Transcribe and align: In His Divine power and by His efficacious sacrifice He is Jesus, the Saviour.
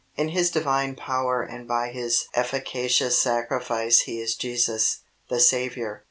In 0.15 0.29
His 0.29 0.49
Divine 0.49 0.95
power 0.95 1.43
and 1.43 1.67
by 1.67 1.89
His 1.91 2.25
efficacious 2.33 3.19
sacrifice 3.21 3.99
He 3.99 4.19
is 4.19 4.33
Jesus, 4.35 5.01
the 5.29 5.39
Saviour. 5.39 5.99